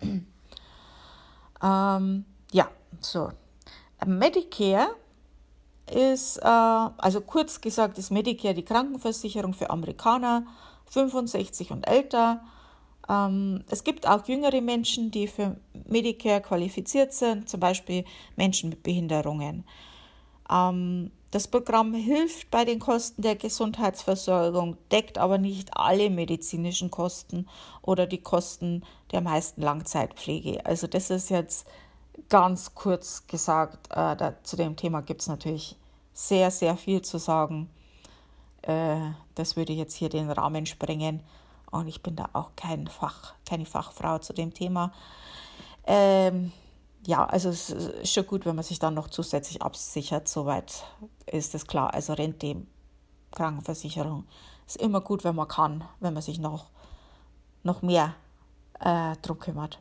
ähm, 1.62 2.24
ja, 2.52 2.68
so. 3.00 3.30
Medicare 4.06 4.88
ist, 5.90 6.38
äh, 6.38 6.44
also 6.44 7.20
kurz 7.20 7.60
gesagt, 7.60 7.98
ist 7.98 8.10
Medicare 8.10 8.54
die 8.54 8.64
Krankenversicherung 8.64 9.54
für 9.54 9.70
Amerikaner 9.70 10.46
65 10.86 11.70
und 11.70 11.86
älter 11.86 12.42
ähm, 13.08 13.64
es 13.70 13.84
gibt 13.84 14.06
auch 14.06 14.26
jüngere 14.26 14.60
Menschen, 14.60 15.10
die 15.10 15.28
für 15.28 15.56
Medicare 15.86 16.40
qualifiziert 16.40 17.12
sind, 17.12 17.48
zum 17.48 17.60
Beispiel 17.60 18.04
Menschen 18.36 18.68
mit 18.68 18.82
Behinderungen. 18.82 19.64
Ähm, 20.50 21.10
das 21.30 21.48
Programm 21.48 21.94
hilft 21.94 22.50
bei 22.50 22.64
den 22.64 22.78
Kosten 22.78 23.20
der 23.20 23.36
Gesundheitsversorgung, 23.36 24.78
deckt 24.90 25.18
aber 25.18 25.36
nicht 25.36 25.76
alle 25.76 26.08
medizinischen 26.08 26.90
Kosten 26.90 27.46
oder 27.82 28.06
die 28.06 28.22
Kosten 28.22 28.82
der 29.12 29.20
meisten 29.20 29.60
Langzeitpflege. 29.60 30.64
Also 30.64 30.86
das 30.86 31.10
ist 31.10 31.28
jetzt 31.28 31.66
ganz 32.28 32.74
kurz 32.74 33.26
gesagt. 33.26 33.88
Äh, 33.90 34.16
da, 34.16 34.34
zu 34.42 34.56
dem 34.56 34.76
Thema 34.76 35.02
gibt 35.02 35.22
es 35.22 35.28
natürlich 35.28 35.76
sehr, 36.12 36.50
sehr 36.50 36.76
viel 36.76 37.02
zu 37.02 37.18
sagen. 37.18 37.70
Äh, 38.62 39.10
das 39.34 39.56
würde 39.56 39.72
jetzt 39.72 39.94
hier 39.94 40.08
den 40.08 40.30
Rahmen 40.30 40.66
sprengen. 40.66 41.22
Und 41.70 41.86
ich 41.86 42.02
bin 42.02 42.16
da 42.16 42.30
auch 42.32 42.50
kein 42.56 42.86
Fach, 42.86 43.34
keine 43.46 43.66
Fachfrau 43.66 44.18
zu 44.18 44.32
dem 44.32 44.54
Thema. 44.54 44.92
Ähm, 45.86 46.52
ja, 47.06 47.24
also 47.24 47.50
es 47.50 47.70
ist 47.70 48.12
schon 48.12 48.26
gut, 48.26 48.46
wenn 48.46 48.56
man 48.56 48.64
sich 48.64 48.78
dann 48.78 48.94
noch 48.94 49.08
zusätzlich 49.08 49.62
absichert. 49.62 50.28
Soweit 50.28 50.84
ist 51.26 51.54
es 51.54 51.66
klar. 51.66 51.94
Also 51.94 52.14
Rente, 52.14 52.56
Krankenversicherung 53.32 54.24
ist 54.66 54.76
immer 54.76 55.00
gut, 55.00 55.24
wenn 55.24 55.36
man 55.36 55.48
kann, 55.48 55.84
wenn 56.00 56.14
man 56.14 56.22
sich 56.22 56.38
noch, 56.38 56.66
noch 57.62 57.82
mehr 57.82 58.14
äh, 58.80 59.14
drum 59.22 59.38
kümmert. 59.38 59.80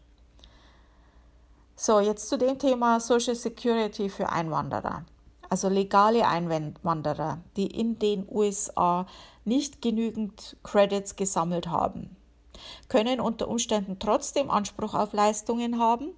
So, 1.78 2.02
jetzt 2.02 2.28
zu 2.28 2.38
dem 2.38 2.60
Thema 2.60 3.00
Social 3.00 3.36
Security 3.36 4.10
für 4.10 4.30
Einwanderer 4.30 5.06
also 5.50 5.70
legale 5.70 6.28
Einwanderer, 6.28 7.40
die 7.56 7.68
in 7.68 8.00
den 8.00 8.28
USA 8.30 9.06
nicht 9.46 9.82
genügend 9.82 10.58
Credits 10.64 11.16
gesammelt 11.16 11.68
haben, 11.68 12.16
können 12.90 13.20
unter 13.20 13.48
Umständen 13.48 14.00
trotzdem 14.00 14.50
Anspruch 14.50 14.94
auf 14.94 15.14
Leistungen 15.14 15.80
haben, 15.80 16.10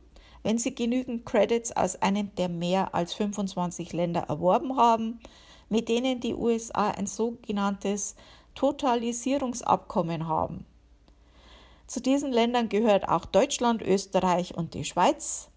wenn 0.44 0.58
sie 0.58 0.74
genügend 0.74 1.25
Credits 1.25 1.75
aus 1.75 2.01
einem 2.01 2.34
der 2.36 2.50
mehr 2.50 2.96
als 2.96 3.13
25 3.13 3.94
Länder 3.94 4.22
erworben 4.22 4.78
haben, 4.78 5.20
mit 5.68 5.89
denen 5.89 6.20
die 6.20 6.34
USA 6.34 6.92
ein 6.92 7.08
sogenanntes 7.08 8.16
Totalisierungsabkommen 8.56 10.28
haben. 10.28 10.66
Zu 11.89 12.01
diesen 12.01 12.31
Ländern 12.31 12.69
gehört 12.69 13.10
auch 13.10 13.25
Deutschland, 13.25 13.81
Österreich 13.81 14.55
und 14.55 14.75
die 14.75 14.86
Schweiz. 14.86 15.50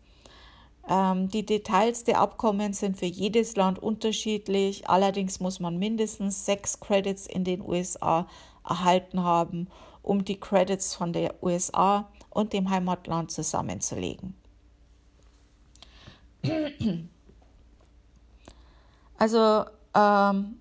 Ähm, 0.89 1.29
die 1.29 1.45
Details 1.45 2.05
der 2.05 2.21
Abkommen 2.21 2.73
sind 2.73 2.97
für 2.97 3.05
jedes 3.05 3.55
Land 3.55 3.79
unterschiedlich. 3.79 4.89
Allerdings 4.89 5.41
muss 5.41 5.61
man 5.61 5.79
mindestens 5.79 6.47
sechs 6.47 6.81
Credits 6.81 7.27
in 7.27 7.45
den 7.45 7.61
USA 7.61 8.27
erhalten 8.67 9.23
haben, 9.23 9.69
um 10.03 10.25
die 10.25 10.41
Credits 10.41 10.95
von 10.95 11.13
der 11.13 11.35
USA 11.43 12.09
und 12.31 12.55
dem 12.55 12.71
Heimatland 12.71 13.31
zusammenzulegen. 13.31 14.35
Also 19.19 19.67
ähm, 19.95 20.57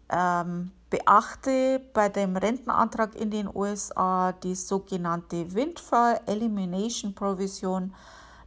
Ähm, 0.10 0.72
beachte 0.90 1.82
bei 1.94 2.10
dem 2.10 2.38
Rentenantrag 2.38 3.16
in 3.16 3.32
den 3.32 3.50
USA 3.54 4.32
die 4.32 4.56
sogenannte 4.56 5.54
Windfall 5.54 6.22
Elimination 6.26 7.14
Provision. 7.14 7.94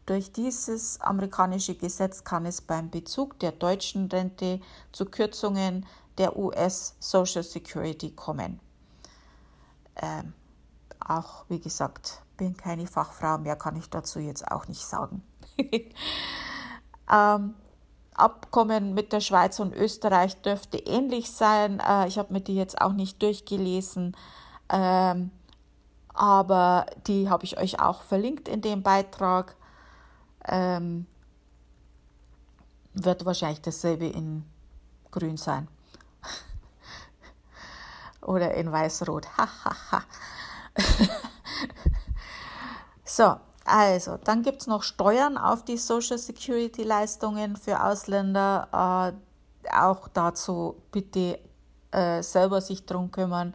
Durch 0.07 0.33
dieses 0.33 1.01
amerikanische 1.01 1.75
Gesetz 1.75 2.25
kann 2.25 2.47
es 2.47 2.61
beim 2.61 2.91
Bezug 2.91 3.39
der 3.41 3.53
deutschen 3.53 4.09
Rente 4.09 4.61
zu 4.93 5.05
Kürzungen 5.05 5.87
der 6.19 6.37
US 6.37 6.97
Social 6.99 7.43
Security 7.43 8.11
kommen. 8.11 8.59
Ähm, 9.97 10.33
auch 10.99 11.45
wie 11.49 11.61
gesagt, 11.61 12.23
bin 12.37 12.57
keine 12.57 12.87
Fachfrau, 12.87 13.39
mehr 13.39 13.57
kann 13.57 13.77
ich 13.77 13.91
dazu 13.91 14.19
jetzt 14.19 14.51
auch 14.51 14.67
nicht 14.67 14.85
sagen. 14.85 15.23
ähm, 17.13 17.55
Abkommen 18.21 18.95
mit 18.95 19.13
der 19.13 19.21
Schweiz 19.21 19.61
und 19.61 19.75
Österreich 19.75 20.41
dürfte 20.43 20.79
ähnlich 20.79 21.31
sein. 21.31 21.81
Äh, 21.81 22.09
ich 22.09 22.19
habe 22.19 22.33
mir 22.33 22.41
die 22.41 22.55
jetzt 22.55 22.81
auch 22.81 22.93
nicht 22.93 23.23
durchgelesen, 23.23 24.17
ähm, 24.69 25.31
aber 26.15 26.87
die 27.07 27.31
habe 27.31 27.45
ich 27.45 27.59
euch 27.59 27.81
auch 27.81 28.03
verlinkt 28.03 28.49
in 28.49 28.61
dem 28.61 28.83
Beitrag. 28.83 29.57
Ähm, 30.47 31.07
wird 32.95 33.25
wahrscheinlich 33.25 33.63
dasselbe 33.63 34.07
in 34.07 34.45
Grün 35.11 35.37
sein. 35.37 35.69
Oder 38.23 38.55
in 38.55 38.71
Weiß-Rot. 38.71 39.27
so, 43.05 43.37
also, 43.71 44.17
dann 44.17 44.43
gibt 44.43 44.63
es 44.63 44.67
noch 44.67 44.83
Steuern 44.83 45.39
auf 45.39 45.65
die 45.65 45.77
Social 45.77 46.19
Security 46.19 46.83
Leistungen 46.83 47.57
für 47.57 47.83
Ausländer. 47.83 49.15
Äh, 49.15 49.71
auch 49.73 50.09
dazu 50.09 50.83
bitte 50.91 51.39
äh, 51.93 52.23
selber 52.23 52.61
sich 52.61 52.87
drum 52.87 53.11
kümmern. 53.11 53.55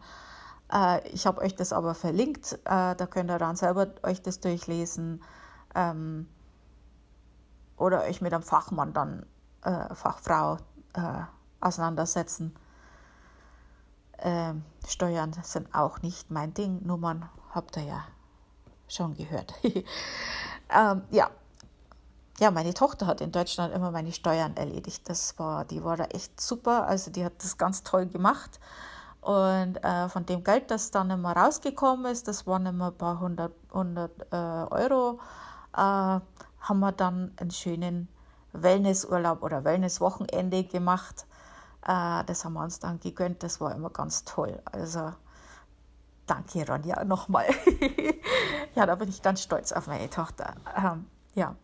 Äh, 0.72 1.06
ich 1.08 1.26
habe 1.26 1.40
euch 1.40 1.54
das 1.54 1.72
aber 1.72 1.94
verlinkt. 1.94 2.54
Äh, 2.64 2.94
da 2.94 3.06
könnt 3.06 3.30
ihr 3.30 3.38
dann 3.38 3.56
selber 3.56 3.88
euch 4.02 4.22
das 4.22 4.40
durchlesen 4.40 5.22
ähm, 5.74 6.28
oder 7.76 8.02
euch 8.02 8.20
mit 8.20 8.32
einem 8.32 8.42
Fachmann 8.42 8.92
dann, 8.92 9.26
äh, 9.62 9.94
Fachfrau 9.94 10.56
äh, 10.94 11.22
auseinandersetzen. 11.60 12.54
Ähm, 14.18 14.64
Steuern 14.86 15.34
sind 15.42 15.74
auch 15.74 16.00
nicht 16.00 16.30
mein 16.30 16.54
Ding. 16.54 16.86
Nummern 16.86 17.28
habt 17.54 17.76
ihr 17.76 17.84
ja 17.84 18.04
schon 18.88 19.14
gehört. 19.14 19.54
ähm, 19.62 21.02
ja. 21.10 21.30
Ja, 22.38 22.50
meine 22.50 22.74
Tochter 22.74 23.06
hat 23.06 23.22
in 23.22 23.32
Deutschland 23.32 23.74
immer 23.74 23.90
meine 23.90 24.12
Steuern 24.12 24.56
erledigt. 24.58 25.08
Das 25.08 25.38
war, 25.38 25.64
die 25.64 25.82
war 25.82 25.96
da 25.96 26.04
echt 26.04 26.38
super. 26.38 26.86
Also 26.86 27.10
die 27.10 27.24
hat 27.24 27.32
das 27.42 27.56
ganz 27.56 27.82
toll 27.82 28.04
gemacht. 28.06 28.60
Und 29.22 29.82
äh, 29.82 30.08
von 30.08 30.26
dem 30.26 30.44
Geld, 30.44 30.70
das 30.70 30.90
dann 30.90 31.10
immer 31.10 31.32
rausgekommen 31.32 32.06
ist, 32.12 32.28
das 32.28 32.46
waren 32.46 32.66
immer 32.66 32.88
ein 32.88 32.98
paar 32.98 33.18
hundert, 33.20 33.54
hundert 33.72 34.12
äh, 34.30 34.36
Euro, 34.36 35.18
äh, 35.72 36.20
haben 36.60 36.78
wir 36.78 36.92
dann 36.92 37.32
einen 37.38 37.50
schönen 37.50 38.08
Wellnessurlaub 38.52 39.42
oder 39.42 39.64
Wellnesswochenende 39.64 40.64
gemacht. 40.64 41.26
Äh, 41.82 42.22
das 42.24 42.44
haben 42.44 42.52
wir 42.52 42.62
uns 42.62 42.78
dann 42.78 43.00
gegönnt. 43.00 43.42
Das 43.42 43.60
war 43.60 43.74
immer 43.74 43.90
ganz 43.90 44.24
toll. 44.24 44.60
Also 44.64 45.12
Danke, 46.26 46.66
Ronja, 46.66 47.04
nochmal. 47.04 47.46
ja, 48.74 48.84
da 48.84 48.94
bin 48.96 49.08
ich 49.08 49.22
ganz 49.22 49.42
stolz 49.42 49.72
auf 49.72 49.86
meine 49.86 50.10
Tochter. 50.10 50.54
Ähm, 50.76 51.06
ja. 51.34 51.54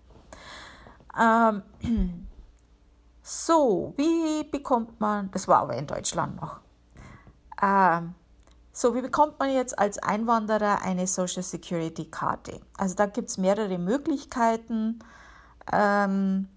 Ähm, 1.18 1.62
so, 3.22 3.92
wie 3.96 4.44
bekommt 4.44 5.00
man, 5.00 5.30
das 5.32 5.48
war 5.48 5.62
aber 5.62 5.76
in 5.76 5.86
Deutschland 5.86 6.40
noch. 6.40 6.60
Ähm, 7.60 8.14
so, 8.72 8.94
wie 8.94 9.02
bekommt 9.02 9.38
man 9.38 9.52
jetzt 9.52 9.78
als 9.78 9.98
Einwanderer 9.98 10.80
eine 10.82 11.06
Social 11.06 11.42
Security 11.42 12.06
Karte? 12.06 12.60
Also 12.78 12.94
da 12.94 13.06
gibt 13.06 13.28
es 13.28 13.38
mehrere 13.38 13.78
Möglichkeiten. 13.78 15.00
Ähm, 15.70 16.48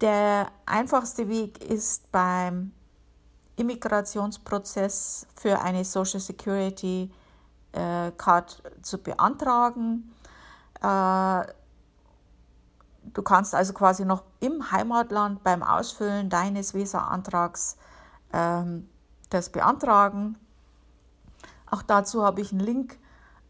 der 0.00 0.48
einfachste 0.66 1.28
Weg 1.28 1.62
ist 1.62 2.10
beim 2.10 2.72
Immigrationsprozess 3.56 5.26
für 5.36 5.60
eine 5.60 5.84
Social 5.84 6.20
Security 6.20 7.10
äh, 7.72 8.10
Card 8.12 8.62
zu 8.82 8.98
beantragen. 8.98 10.14
Äh, 10.82 11.46
du 13.12 13.22
kannst 13.22 13.54
also 13.54 13.72
quasi 13.72 14.04
noch 14.04 14.24
im 14.40 14.70
Heimatland 14.70 15.42
beim 15.42 15.62
Ausfüllen 15.62 16.30
deines 16.30 16.74
Visa-Antrags 16.74 17.76
ähm, 18.32 18.88
das 19.30 19.50
beantragen. 19.50 20.36
Auch 21.70 21.82
dazu 21.82 22.24
habe 22.24 22.40
ich 22.40 22.52
einen 22.52 22.60
Link 22.60 22.98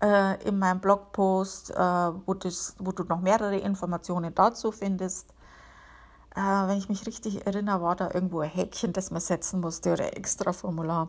äh, 0.02 0.42
in 0.46 0.58
meinem 0.58 0.80
Blogpost, 0.80 1.70
äh, 1.70 1.76
wo, 1.76 2.34
das, 2.34 2.76
wo 2.78 2.92
du 2.92 3.04
noch 3.04 3.20
mehrere 3.20 3.58
Informationen 3.58 4.34
dazu 4.34 4.72
findest. 4.72 5.33
Äh, 6.34 6.40
wenn 6.40 6.78
ich 6.78 6.88
mich 6.88 7.06
richtig 7.06 7.46
erinnere, 7.46 7.80
war 7.80 7.94
da 7.96 8.10
irgendwo 8.12 8.40
ein 8.40 8.50
Häkchen, 8.50 8.92
das 8.92 9.10
man 9.10 9.20
setzen 9.20 9.60
musste 9.60 9.92
oder 9.92 10.04
ein 10.04 10.12
extra 10.14 10.52
Formular. 10.52 11.08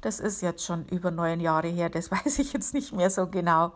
Das 0.00 0.20
ist 0.20 0.40
jetzt 0.40 0.64
schon 0.64 0.86
über 0.86 1.10
neun 1.10 1.40
Jahre 1.40 1.68
her, 1.68 1.90
das 1.90 2.10
weiß 2.10 2.38
ich 2.38 2.52
jetzt 2.52 2.72
nicht 2.72 2.92
mehr 2.92 3.10
so 3.10 3.26
genau. 3.26 3.72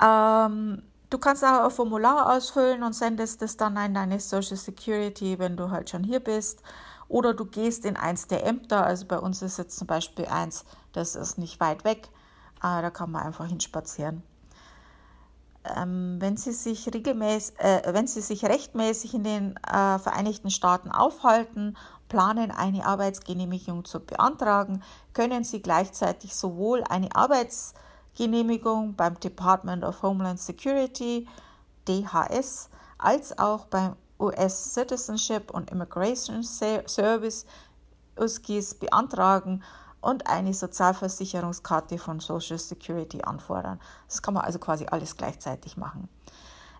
Ähm, 0.00 0.82
du 1.10 1.18
kannst 1.18 1.44
auch 1.44 1.64
ein 1.64 1.70
Formular 1.70 2.36
ausfüllen 2.36 2.84
und 2.84 2.94
sendest 2.94 3.42
es 3.42 3.56
dann 3.56 3.76
an 3.76 3.94
deine 3.94 4.20
Social 4.20 4.56
Security, 4.56 5.38
wenn 5.38 5.56
du 5.56 5.70
halt 5.70 5.90
schon 5.90 6.04
hier 6.04 6.20
bist. 6.20 6.62
Oder 7.08 7.34
du 7.34 7.44
gehst 7.44 7.84
in 7.84 7.96
eins 7.96 8.28
der 8.28 8.46
Ämter, 8.46 8.84
also 8.86 9.06
bei 9.06 9.18
uns 9.18 9.42
ist 9.42 9.58
jetzt 9.58 9.76
zum 9.76 9.88
Beispiel 9.88 10.26
eins, 10.26 10.64
das 10.92 11.16
ist 11.16 11.38
nicht 11.38 11.58
weit 11.58 11.84
weg, 11.84 12.08
äh, 12.58 12.80
da 12.82 12.90
kann 12.90 13.10
man 13.10 13.24
einfach 13.24 13.46
hinspazieren 13.46 14.22
wenn, 15.62 16.36
sie 16.36 16.52
sich 16.52 16.92
regelmäßig, 16.92 17.58
äh, 17.58 17.82
wenn 17.92 18.06
sie 18.06 18.22
sich 18.22 18.44
rechtmäßig 18.44 19.14
in 19.14 19.24
den 19.24 19.56
äh, 19.56 19.98
Vereinigten 19.98 20.50
Staaten 20.50 20.90
aufhalten, 20.90 21.76
planen, 22.08 22.50
eine 22.50 22.86
Arbeitsgenehmigung 22.86 23.84
zu 23.84 24.00
beantragen, 24.00 24.82
können 25.12 25.44
sie 25.44 25.60
gleichzeitig 25.60 26.34
sowohl 26.34 26.82
eine 26.84 27.14
Arbeitsgenehmigung 27.14 28.94
beim 28.94 29.20
Department 29.20 29.84
of 29.84 30.02
Homeland 30.02 30.40
Security, 30.40 31.28
DHS, 31.86 32.70
als 32.98 33.38
auch 33.38 33.66
beim 33.66 33.96
US 34.18 34.74
Citizenship 34.74 35.50
und 35.50 35.70
Immigration 35.70 36.42
Service 36.42 37.46
USCIS 38.18 38.74
beantragen 38.74 39.62
und 40.00 40.26
eine 40.26 40.54
Sozialversicherungskarte 40.54 41.98
von 41.98 42.20
Social 42.20 42.58
Security 42.58 43.22
anfordern. 43.22 43.80
Das 44.08 44.22
kann 44.22 44.34
man 44.34 44.44
also 44.44 44.58
quasi 44.58 44.86
alles 44.86 45.16
gleichzeitig 45.16 45.76
machen. 45.76 46.08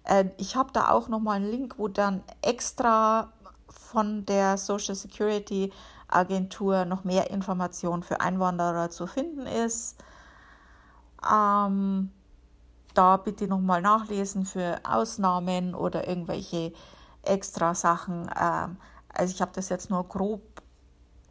Äh, 0.04 0.26
ich 0.38 0.56
habe 0.56 0.70
da 0.72 0.90
auch 0.90 1.08
nochmal 1.08 1.36
einen 1.36 1.50
Link, 1.50 1.74
wo 1.78 1.88
dann 1.88 2.22
extra 2.42 3.32
von 3.68 4.24
der 4.26 4.56
Social 4.56 4.94
Security 4.94 5.72
Agentur 6.08 6.84
noch 6.84 7.04
mehr 7.04 7.30
Informationen 7.30 8.02
für 8.02 8.20
Einwanderer 8.20 8.90
zu 8.90 9.06
finden 9.06 9.46
ist. 9.46 9.96
Ähm, 11.30 12.10
da 12.94 13.16
bitte 13.16 13.46
nochmal 13.46 13.82
nachlesen 13.82 14.44
für 14.44 14.80
Ausnahmen 14.82 15.74
oder 15.74 16.08
irgendwelche 16.08 16.72
extra 17.22 17.74
Sachen. 17.74 18.28
Ähm, 18.40 18.76
also 19.12 19.34
ich 19.34 19.40
habe 19.40 19.52
das 19.54 19.68
jetzt 19.68 19.90
nur 19.90 20.04
grob 20.08 20.42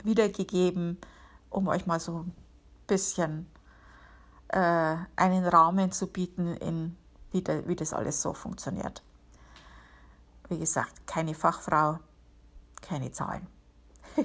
wiedergegeben 0.04 0.97
um 1.49 1.67
euch 1.67 1.85
mal 1.85 1.99
so 1.99 2.19
ein 2.19 2.33
bisschen 2.88 3.49
äh, 4.49 4.95
einen 5.15 5.45
Rahmen 5.45 5.91
zu 5.91 6.07
bieten, 6.07 6.55
in, 6.57 6.95
wie, 7.31 7.41
de, 7.41 7.67
wie 7.67 7.75
das 7.75 7.93
alles 7.93 8.21
so 8.21 8.33
funktioniert. 8.33 9.03
Wie 10.47 10.57
gesagt, 10.57 11.05
keine 11.05 11.33
Fachfrau, 11.33 11.99
keine 12.81 13.12
Zahlen. 13.12 13.47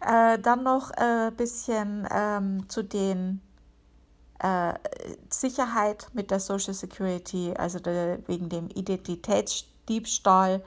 äh, 0.00 0.38
dann 0.38 0.64
noch 0.64 0.90
ein 0.90 1.28
äh, 1.28 1.30
bisschen 1.36 2.08
ähm, 2.10 2.68
zu 2.68 2.82
den 2.82 3.40
äh, 4.40 4.74
Sicherheit 5.30 6.08
mit 6.12 6.30
der 6.30 6.40
Social 6.40 6.74
Security, 6.74 7.54
also 7.56 7.78
der, 7.78 8.26
wegen 8.26 8.48
dem 8.48 8.68
Identitätsdiebstahl 8.70 10.62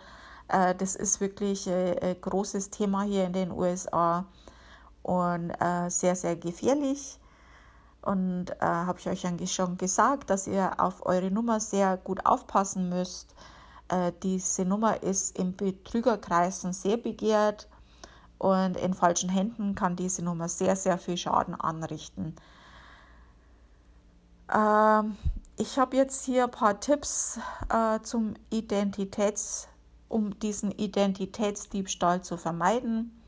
Äh, 0.51 0.75
das 0.75 0.95
ist 0.95 1.21
wirklich 1.21 1.67
ein 1.67 1.97
äh, 1.97 2.15
großes 2.19 2.69
Thema 2.69 3.03
hier 3.03 3.25
in 3.25 3.33
den 3.33 3.51
USA 3.51 4.25
und 5.03 5.51
äh, 5.59 5.89
sehr, 5.89 6.15
sehr 6.15 6.35
gefährlich. 6.35 7.19
Und 8.01 8.49
äh, 8.49 8.65
habe 8.65 8.99
ich 8.99 9.07
euch 9.07 9.27
eigentlich 9.27 9.53
schon 9.53 9.77
gesagt, 9.77 10.29
dass 10.29 10.47
ihr 10.47 10.79
auf 10.79 11.05
eure 11.05 11.29
Nummer 11.29 11.59
sehr 11.59 11.97
gut 11.97 12.25
aufpassen 12.25 12.89
müsst. 12.89 13.35
Äh, 13.89 14.11
diese 14.23 14.65
Nummer 14.65 15.03
ist 15.03 15.37
in 15.37 15.55
Betrügerkreisen 15.55 16.73
sehr 16.73 16.97
begehrt 16.97 17.67
und 18.39 18.75
in 18.75 18.95
falschen 18.95 19.29
Händen 19.29 19.75
kann 19.75 19.95
diese 19.95 20.23
Nummer 20.23 20.47
sehr, 20.49 20.75
sehr 20.75 20.97
viel 20.97 21.17
Schaden 21.17 21.53
anrichten. 21.53 22.35
Ähm, 24.51 25.15
ich 25.57 25.77
habe 25.77 25.95
jetzt 25.95 26.25
hier 26.25 26.45
ein 26.45 26.51
paar 26.51 26.79
Tipps 26.79 27.39
äh, 27.69 27.99
zum 28.01 28.33
Identitäts, 28.49 29.67
um 30.09 30.39
diesen 30.39 30.71
Identitätsdiebstahl 30.71 32.23
zu 32.23 32.35
vermeiden. 32.35 33.20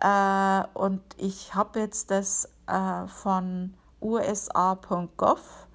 Äh, 0.00 0.62
und 0.74 1.02
ich 1.16 1.54
habe 1.54 1.80
jetzt 1.80 2.10
das 2.10 2.48
äh, 2.66 3.06
von 3.06 3.74
usa.gov, 4.00 5.66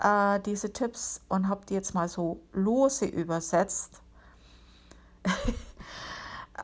äh, 0.00 0.40
diese 0.40 0.72
Tipps, 0.72 1.20
und 1.28 1.48
habe 1.48 1.64
die 1.66 1.74
jetzt 1.74 1.94
mal 1.94 2.08
so 2.08 2.40
lose 2.52 3.06
übersetzt. 3.06 4.02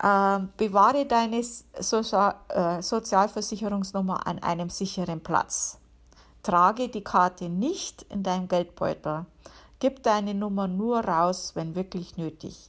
Ähm, 0.02 0.48
bewahre 0.56 1.06
deine 1.06 1.40
Sozial 1.78 2.34
äh, 2.48 2.82
Sozialversicherungsnummer 2.82 4.26
an 4.26 4.40
einem 4.40 4.68
sicheren 4.68 5.22
Platz. 5.22 5.78
Trage 6.42 6.88
die 6.88 7.04
Karte 7.04 7.48
nicht 7.48 8.02
in 8.10 8.24
deinem 8.24 8.48
Geldbeutel. 8.48 9.24
Gib 9.78 10.02
deine 10.02 10.34
Nummer 10.34 10.66
nur 10.66 11.04
raus, 11.04 11.52
wenn 11.54 11.76
wirklich 11.76 12.16
nötig. 12.16 12.68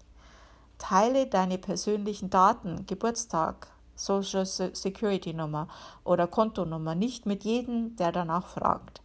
Teile 0.78 1.26
deine 1.26 1.58
persönlichen 1.58 2.30
Daten, 2.30 2.86
Geburtstag, 2.86 3.68
Social 3.96 4.46
Security 4.46 5.34
Nummer 5.34 5.68
oder 6.04 6.28
Kontonummer 6.28 6.96
nicht 6.96 7.26
mit 7.26 7.44
jedem, 7.44 7.96
der 7.96 8.12
danach 8.12 8.46
fragt. 8.48 9.02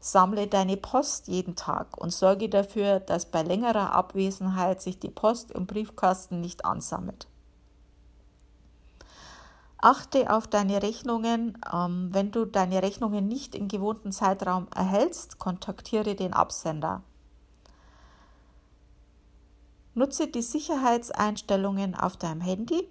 Sammle 0.00 0.46
deine 0.46 0.76
Post 0.76 1.28
jeden 1.28 1.56
Tag 1.56 1.96
und 1.96 2.12
sorge 2.12 2.48
dafür, 2.48 3.00
dass 3.00 3.24
bei 3.26 3.42
längerer 3.42 3.92
Abwesenheit 3.92 4.82
sich 4.82 4.98
die 4.98 5.10
Post 5.10 5.50
im 5.50 5.66
Briefkasten 5.66 6.40
nicht 6.40 6.64
ansammelt. 6.66 7.26
Achte 9.78 10.30
auf 10.30 10.46
deine 10.46 10.82
Rechnungen. 10.82 11.58
Ähm, 11.70 12.08
wenn 12.10 12.30
du 12.30 12.46
deine 12.46 12.82
Rechnungen 12.82 13.28
nicht 13.28 13.54
im 13.54 13.68
gewohnten 13.68 14.12
Zeitraum 14.12 14.66
erhältst, 14.74 15.38
kontaktiere 15.38 16.14
den 16.14 16.32
Absender. 16.32 17.02
Nutze 19.92 20.26
die 20.26 20.42
Sicherheitseinstellungen 20.42 21.94
auf 21.94 22.16
deinem 22.16 22.40
Handy 22.40 22.88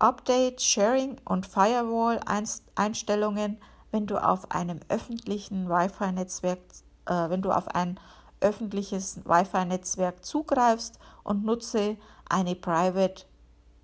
Update, 0.00 0.60
Sharing 0.62 1.18
und 1.24 1.46
Firewall-Einstellungen, 1.46 3.58
wenn 3.92 4.06
du 4.06 4.16
auf 4.16 4.50
einem 4.50 4.80
öffentlichen 4.88 5.68
Wi-Fi-Netzwerk, 5.68 6.58
äh, 7.06 7.28
wenn 7.28 7.42
du 7.42 7.52
auf 7.52 7.68
ein 7.68 8.00
öffentliches 8.40 9.18
Wi-Fi-Netzwerk 9.24 10.24
zugreifst 10.24 10.98
und 11.22 11.44
nutze 11.44 11.96
eine 12.28 12.54
Private 12.54 13.24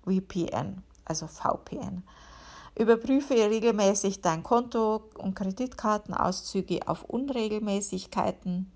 VPN, 0.05 0.83
also 1.05 1.27
VPN. 1.27 2.03
Überprüfe 2.75 3.33
regelmäßig 3.33 4.21
dein 4.21 4.43
Konto 4.43 5.09
und 5.15 5.35
Kreditkartenauszüge 5.35 6.87
auf 6.87 7.03
Unregelmäßigkeiten. 7.03 8.71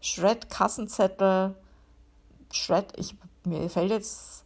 Shred 0.00 0.50
Kassenzettel. 0.50 1.54
Shred, 2.52 2.92
ich, 2.96 3.16
mir 3.44 3.70
fällt 3.70 3.90
jetzt 3.90 4.39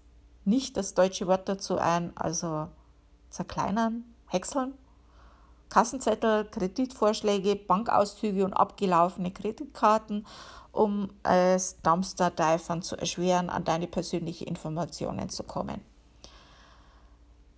nicht 0.44 0.76
das 0.76 0.94
deutsche 0.94 1.26
Wort 1.26 1.48
dazu 1.48 1.78
ein, 1.78 2.12
also 2.16 2.68
zerkleinern, 3.30 4.04
häckseln. 4.26 4.74
Kassenzettel, 5.70 6.44
Kreditvorschläge, 6.44 7.56
Bankauszüge 7.56 8.44
und 8.44 8.52
abgelaufene 8.52 9.32
Kreditkarten, 9.32 10.26
um 10.70 11.10
es 11.22 11.80
Dumpster-Divern 11.82 12.82
zu 12.82 12.96
erschweren, 12.96 13.50
an 13.50 13.64
deine 13.64 13.86
persönlichen 13.86 14.46
Informationen 14.46 15.30
zu 15.30 15.42
kommen. 15.42 15.80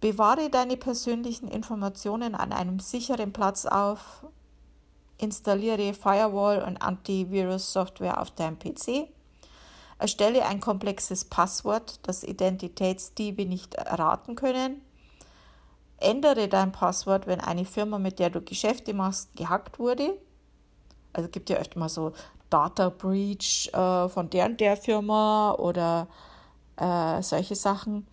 Bewahre 0.01 0.51
deine 0.51 0.77
persönlichen 0.77 1.49
Informationen 1.49 2.35
an 2.35 2.53
einem 2.53 2.81
sicheren 2.81 3.33
Platz 3.33 3.67
auf. 3.67 4.25
Installiere 5.19 5.95
Firewall 5.95 6.63
und 6.63 6.81
Antivirus-Software 6.81 8.21
auf 8.21 8.31
deinem 8.31 8.59
PC. 8.59 9.09
Erstelle 9.99 10.45
ein 10.45 10.61
komplexes 10.61 11.25
Passwort, 11.25 12.01
das 12.03 12.23
Identitätsdiebe 12.23 13.47
nicht 13.47 13.75
erraten 13.75 14.35
können. 14.35 14.83
Ändere 15.99 16.49
dein 16.49 16.73
Passwort, 16.73 17.27
wenn 17.27 17.41
eine 17.41 17.65
Firma, 17.65 17.99
mit 17.99 18.19
der 18.19 18.29
du 18.29 18.43
Geschäfte 18.43 18.93
machst, 18.93 19.35
gehackt 19.37 19.79
wurde. 19.79 20.19
Also 21.15 21.31
gibt 21.31 21.49
ja 21.49 21.57
öfter 21.57 21.79
mal 21.79 21.89
so 21.89 22.13
Data 22.51 22.91
Breach 22.91 23.71
äh, 23.73 24.09
von 24.11 24.29
der 24.29 24.47
und 24.47 24.61
der 24.61 24.77
Firma 24.77 25.53
oder 25.53 26.09
äh, 26.77 27.23
solche 27.23 27.55
Sachen. 27.55 28.07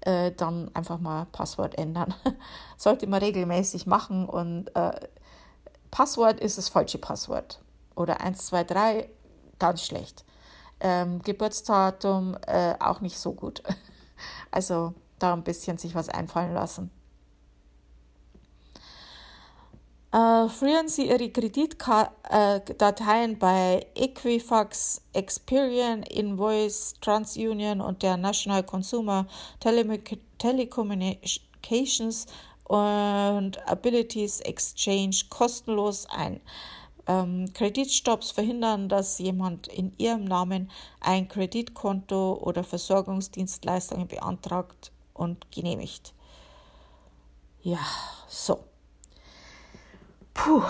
Äh, 0.00 0.32
dann 0.32 0.70
einfach 0.74 0.98
mal 0.98 1.26
Passwort 1.32 1.78
ändern. 1.78 2.12
Sollte 2.76 3.06
man 3.06 3.22
regelmäßig 3.22 3.86
machen 3.86 4.28
und 4.28 4.68
äh, 4.76 4.92
Passwort 5.90 6.40
ist 6.40 6.58
das 6.58 6.68
falsche 6.68 6.98
Passwort. 6.98 7.62
Oder 7.94 8.20
1, 8.20 8.46
2, 8.46 8.64
3, 8.64 9.08
ganz 9.58 9.86
schlecht 9.86 10.26
ähm, 10.82 11.22
Geburtsdatum 11.22 12.36
äh, 12.46 12.74
auch 12.78 13.00
nicht 13.00 13.18
so 13.18 13.32
gut. 13.32 13.62
Also 14.52 14.94
da 15.18 15.32
ein 15.32 15.42
bisschen 15.42 15.78
sich 15.78 15.96
was 15.96 16.08
einfallen 16.08 16.52
lassen. 16.52 16.92
Äh, 20.12 20.48
führen 20.48 20.88
Sie 20.88 21.08
Ihre 21.08 21.30
Kreditdateien 21.30 23.38
bei 23.38 23.86
Equifax, 23.94 25.00
Experian, 25.14 26.02
Invoice, 26.02 26.96
TransUnion 27.00 27.80
und 27.80 28.02
der 28.02 28.18
National 28.18 28.62
Consumer 28.62 29.26
Telecommunications 30.38 32.26
und 32.64 33.66
Abilities 33.66 34.40
Exchange 34.40 35.16
kostenlos 35.30 36.06
ein. 36.10 36.42
Ähm, 37.06 37.52
Kreditstopps 37.52 38.30
verhindern, 38.30 38.88
dass 38.88 39.18
jemand 39.18 39.66
in 39.66 39.92
ihrem 39.98 40.24
Namen 40.24 40.70
ein 41.00 41.28
Kreditkonto 41.28 42.34
oder 42.34 42.62
Versorgungsdienstleistungen 42.62 44.06
beantragt 44.06 44.92
und 45.14 45.50
genehmigt. 45.50 46.14
Ja, 47.62 47.78
so. 48.28 48.64
Puh. 50.34 50.62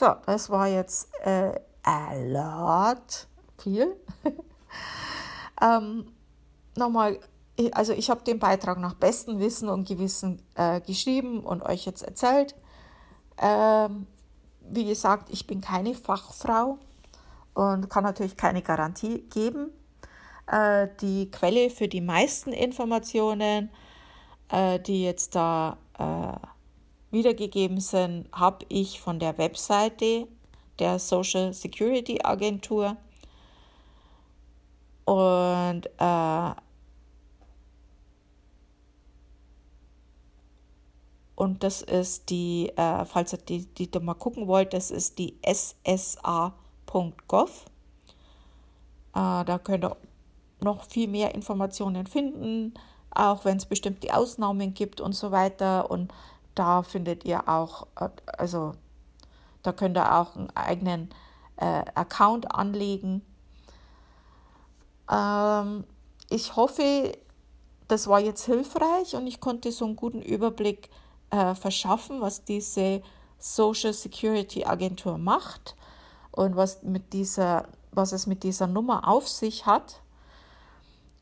So, 0.00 0.14
das 0.24 0.48
war 0.48 0.66
jetzt 0.66 1.10
äh, 1.24 1.52
a 1.82 2.14
lot, 2.14 3.26
viel. 3.58 3.96
ähm, 5.60 6.10
nochmal, 6.74 7.20
also 7.72 7.92
ich 7.92 8.08
habe 8.08 8.24
den 8.24 8.38
Beitrag 8.38 8.78
nach 8.78 8.94
bestem 8.94 9.40
Wissen 9.40 9.68
und 9.68 9.86
Gewissen 9.86 10.40
äh, 10.54 10.80
geschrieben 10.80 11.40
und 11.40 11.62
euch 11.62 11.84
jetzt 11.84 12.02
erzählt. 12.02 12.54
Ähm, 13.36 14.06
wie 14.70 14.84
gesagt, 14.84 15.28
ich 15.30 15.46
bin 15.46 15.60
keine 15.60 15.94
Fachfrau 15.94 16.78
und 17.54 17.90
kann 17.90 18.04
natürlich 18.04 18.36
keine 18.36 18.62
Garantie 18.62 19.22
geben. 19.30 19.70
Äh, 20.46 20.88
die 21.00 21.30
Quelle 21.30 21.70
für 21.70 21.88
die 21.88 22.00
meisten 22.00 22.52
Informationen, 22.52 23.70
äh, 24.48 24.78
die 24.80 25.04
jetzt 25.04 25.34
da 25.34 25.76
äh, 25.98 27.14
wiedergegeben 27.14 27.80
sind, 27.80 28.28
habe 28.32 28.64
ich 28.68 29.00
von 29.00 29.18
der 29.18 29.36
Webseite 29.38 30.26
der 30.78 30.98
Social 30.98 31.52
Security 31.52 32.20
Agentur. 32.22 32.96
Und 35.04 35.88
Und 41.40 41.62
das 41.62 41.80
ist 41.80 42.28
die, 42.28 42.68
äh, 42.76 43.06
falls 43.06 43.32
ihr 43.32 43.38
die, 43.38 43.64
die, 43.64 43.90
die 43.90 43.98
mal 44.00 44.12
gucken 44.12 44.46
wollt, 44.46 44.74
das 44.74 44.90
ist 44.90 45.18
die 45.18 45.38
ssa.gov. 45.42 46.52
Äh, 49.14 49.44
da 49.46 49.58
könnt 49.64 49.86
ihr 49.86 49.96
noch 50.60 50.84
viel 50.84 51.08
mehr 51.08 51.34
Informationen 51.34 52.06
finden, 52.06 52.74
auch 53.10 53.46
wenn 53.46 53.56
es 53.56 53.64
bestimmte 53.64 54.14
Ausnahmen 54.14 54.74
gibt 54.74 55.00
und 55.00 55.14
so 55.14 55.30
weiter. 55.30 55.90
Und 55.90 56.12
da 56.54 56.82
findet 56.82 57.24
ihr 57.24 57.48
auch, 57.48 57.86
äh, 57.98 58.10
also 58.36 58.74
da 59.62 59.72
könnt 59.72 59.96
ihr 59.96 60.14
auch 60.14 60.36
einen 60.36 60.54
eigenen 60.54 61.08
äh, 61.56 61.84
Account 61.94 62.54
anlegen. 62.54 63.22
Ähm, 65.10 65.84
ich 66.28 66.54
hoffe, 66.54 67.16
das 67.88 68.08
war 68.08 68.20
jetzt 68.20 68.44
hilfreich 68.44 69.16
und 69.16 69.26
ich 69.26 69.40
konnte 69.40 69.72
so 69.72 69.86
einen 69.86 69.96
guten 69.96 70.20
Überblick 70.20 70.90
äh, 71.30 71.54
verschaffen, 71.54 72.20
was 72.20 72.44
diese 72.44 73.02
Social 73.38 73.92
Security 73.92 74.64
Agentur 74.64 75.18
macht 75.18 75.76
und 76.32 76.56
was 76.56 76.82
mit 76.82 77.12
dieser 77.12 77.66
was 77.92 78.12
es 78.12 78.26
mit 78.26 78.42
dieser 78.42 78.66
Nummer 78.66 79.08
auf 79.08 79.28
sich 79.28 79.66
hat. 79.66 80.00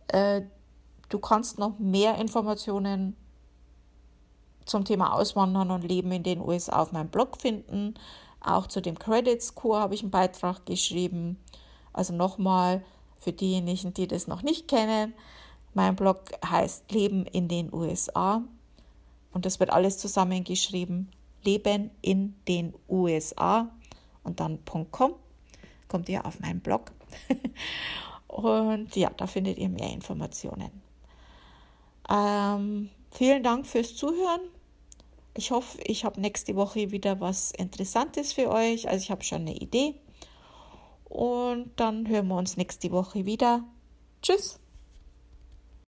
Äh, 0.08 0.42
du 1.08 1.18
kannst 1.18 1.58
noch 1.58 1.78
mehr 1.78 2.16
Informationen 2.16 3.16
zum 4.64 4.84
Thema 4.84 5.14
Auswandern 5.14 5.70
und 5.70 5.82
Leben 5.82 6.12
in 6.12 6.22
den 6.22 6.40
USA 6.40 6.82
auf 6.82 6.92
meinem 6.92 7.08
Blog 7.08 7.40
finden. 7.40 7.94
Auch 8.40 8.66
zu 8.66 8.80
dem 8.80 8.98
Credit 8.98 9.42
Score 9.42 9.80
habe 9.80 9.94
ich 9.94 10.02
einen 10.02 10.10
Beitrag 10.10 10.66
geschrieben. 10.66 11.38
Also 11.92 12.14
nochmal 12.14 12.84
für 13.18 13.32
diejenigen, 13.32 13.94
die 13.94 14.06
das 14.06 14.28
noch 14.28 14.42
nicht 14.42 14.68
kennen. 14.68 15.14
Mein 15.74 15.96
Blog 15.96 16.20
heißt 16.44 16.92
Leben 16.92 17.24
in 17.26 17.48
den 17.48 17.72
USA 17.72 18.42
und 19.32 19.46
das 19.46 19.60
wird 19.60 19.70
alles 19.70 19.98
zusammengeschrieben. 19.98 21.10
Leben 21.44 21.90
in 22.02 22.34
den 22.48 22.74
USA 22.88 23.70
und 24.22 24.40
dann 24.40 24.58
.com 24.90 25.14
kommt 25.86 26.08
ihr 26.08 26.26
auf 26.26 26.40
meinen 26.40 26.60
Blog. 26.60 26.92
und 28.26 28.94
ja, 28.96 29.10
da 29.16 29.26
findet 29.26 29.58
ihr 29.58 29.68
mehr 29.68 29.90
Informationen. 29.92 30.82
Ähm, 32.10 32.90
vielen 33.10 33.42
Dank 33.42 33.66
fürs 33.66 33.94
Zuhören. 33.96 34.40
Ich 35.34 35.50
hoffe, 35.50 35.78
ich 35.84 36.04
habe 36.04 36.20
nächste 36.20 36.56
Woche 36.56 36.90
wieder 36.90 37.20
was 37.20 37.52
Interessantes 37.52 38.32
für 38.32 38.50
euch. 38.50 38.88
Also 38.88 39.02
ich 39.04 39.10
habe 39.10 39.24
schon 39.24 39.42
eine 39.42 39.54
Idee. 39.54 39.94
Und 41.04 41.70
dann 41.76 42.08
hören 42.08 42.28
wir 42.28 42.36
uns 42.36 42.56
nächste 42.56 42.90
Woche 42.90 43.24
wieder. 43.24 43.64
Tschüss. 44.20 44.58